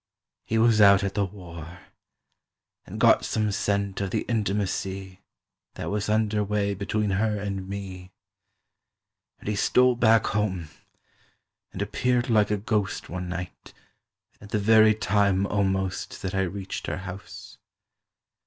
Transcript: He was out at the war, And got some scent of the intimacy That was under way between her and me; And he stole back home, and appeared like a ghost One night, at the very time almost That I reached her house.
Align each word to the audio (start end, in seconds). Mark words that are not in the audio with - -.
He 0.51 0.57
was 0.57 0.81
out 0.81 1.03
at 1.03 1.13
the 1.13 1.25
war, 1.25 1.81
And 2.87 2.99
got 2.99 3.23
some 3.23 3.51
scent 3.51 4.01
of 4.01 4.09
the 4.09 4.23
intimacy 4.23 5.21
That 5.75 5.91
was 5.91 6.09
under 6.09 6.43
way 6.43 6.73
between 6.73 7.11
her 7.11 7.39
and 7.39 7.69
me; 7.69 8.11
And 9.39 9.47
he 9.47 9.55
stole 9.55 9.95
back 9.95 10.25
home, 10.25 10.69
and 11.71 11.83
appeared 11.83 12.31
like 12.31 12.49
a 12.49 12.57
ghost 12.57 13.09
One 13.09 13.29
night, 13.29 13.75
at 14.41 14.49
the 14.49 14.57
very 14.57 14.95
time 14.95 15.45
almost 15.45 16.23
That 16.23 16.33
I 16.33 16.41
reached 16.41 16.87
her 16.87 16.97
house. 16.97 17.59